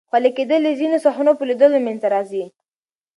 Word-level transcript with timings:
خولې 0.09 0.31
کېدل 0.37 0.61
د 0.65 0.69
ځینو 0.79 0.97
صحنو 1.05 1.31
په 1.37 1.43
لیدلو 1.49 1.77
منځ 1.85 1.99
ته 2.01 2.07
راځي. 2.13 2.43